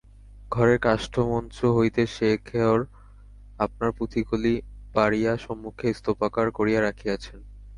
[0.49, 2.77] ঘরের কাষ্ঠমঞ্চ হইতে শেখর
[3.59, 4.53] আপনার পুঁথিগুলি
[4.93, 7.39] পাড়িয়া সম্মুখে স্তূপাকার করিয়া রাখিয়াছেন।